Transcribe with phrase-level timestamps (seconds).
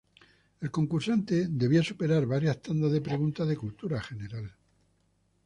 [0.61, 4.51] El concursante debía superar varias tandas de preguntas de cultura general.